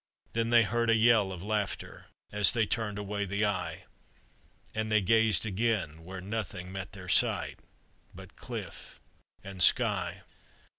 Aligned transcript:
Then 0.33 0.49
they 0.49 0.63
heard 0.63 0.89
a 0.89 0.95
yell 0.95 1.31
of 1.31 1.43
laughter, 1.43 2.07
As 2.31 2.53
they 2.53 2.65
turned 2.65 2.97
away 2.97 3.23
the 3.23 3.45
eye; 3.45 3.83
And 4.73 4.91
they 4.91 4.99
gazed 4.99 5.45
again, 5.45 6.03
where 6.03 6.19
nothing 6.21 6.71
Met 6.71 6.93
their 6.93 7.07
sight 7.07 7.59
but 8.11 8.35
cliff 8.35 8.99
and 9.43 9.61
sky. 9.61 10.23